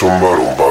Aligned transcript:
Kasumba 0.00 0.28
rumba, 0.32 0.64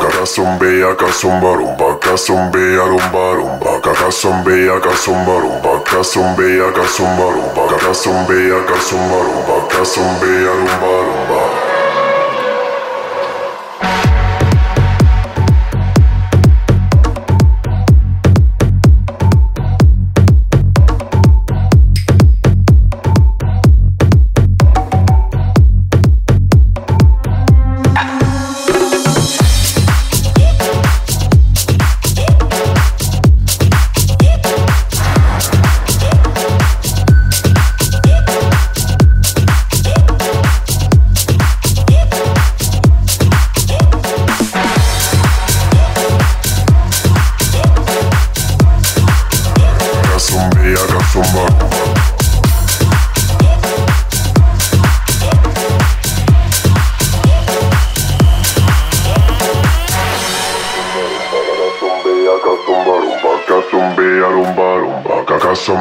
kasumbea 2.00 2.84
rumba 2.84 3.34
rumba, 3.38 3.80
kasumbea 3.80 4.80
kasumba 4.80 5.34
rumba, 5.40 5.80
kasumbea 5.86 6.72
kasumba 6.72 7.24
rumba, 7.30 7.78
kasumbea 7.78 8.60
kasumba 8.66 9.18
rumba, 9.22 9.68
kasumbea 9.70 10.52
rumba 10.60 10.92
rumba. 11.06 11.69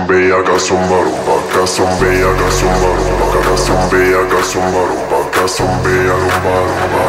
Kasumbeya 0.09 0.42
kasumba 0.42 0.97
rumba 1.05 1.35
Kasumbeya 1.53 2.31
kasumba 2.40 2.88
rumba 2.97 3.27
Kasumbeya 3.44 4.21
kasumba 4.33 4.81
rumba 4.88 5.18
Kasumbeya 5.37 6.14
rumba 6.16 6.53
rumba 6.64 7.05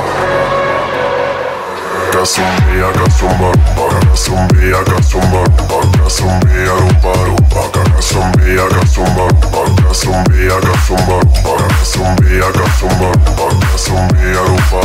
Kasumbeya 2.12 2.90
kasumba 3.00 3.48
rumba 3.56 3.86
Kasumbeya 4.12 4.80
kasumba 4.84 5.40
rumba 5.48 5.80
Kasumbeya 6.04 6.74
rumba 6.76 7.12
rumba 7.24 7.62
Kasumbeya 7.96 8.66
kasumba 8.68 9.24
rumba 9.32 9.62
Kasumbeya 9.88 10.58
kasumba 10.68 11.16
rumba 11.24 11.54
Kasumbeya 11.80 12.50
kasumba 12.52 13.08
rumba 13.24 13.60
Kasumbeya 13.80 14.42
rumba 14.44 14.80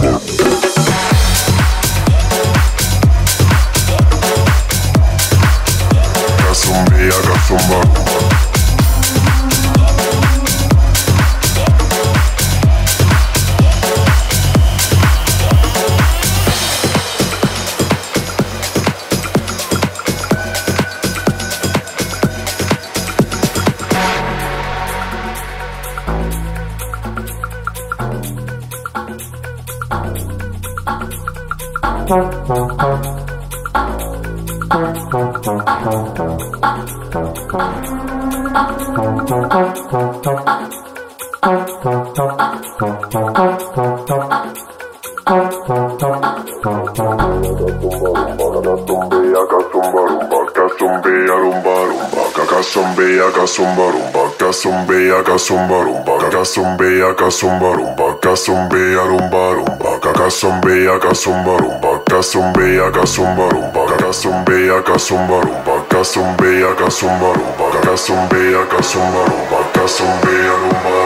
rumba 0.00 0.75
I 6.68 7.22
got 7.22 7.40
somebody. 7.46 8.06
Thank 35.08 35.35
rumba 59.06 59.52
rumba, 59.52 60.00
caca 60.00 60.30
sombea, 60.30 60.98
rumba 61.18 61.56
rumba, 61.56 61.85
Cagazón 62.16 62.50
bellaca 62.54 63.04
zumba 63.06 63.46
rumba. 63.50 63.84
Cagazón 63.88 64.42
bellaca 64.46 64.98
zumba 64.98 65.38
rumba. 65.42 65.84
Cagazón 65.86 66.34
bellaca 66.38 66.90
zumba 66.90 67.34
rumba. 67.34 67.70
Cagazón 67.82 68.28
bellaca 68.30 68.82
zumba 68.82 69.26
rumba. 69.26 69.58
Cagazón 69.74 70.20
bellaca 70.24 70.56
rumba. 70.62 71.05